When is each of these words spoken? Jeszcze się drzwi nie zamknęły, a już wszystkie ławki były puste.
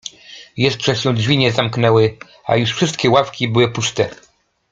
Jeszcze 0.57 0.95
się 0.95 1.13
drzwi 1.13 1.37
nie 1.37 1.51
zamknęły, 1.51 2.17
a 2.45 2.55
już 2.55 2.71
wszystkie 2.71 3.09
ławki 3.09 3.47
były 3.47 3.71
puste. 3.71 4.09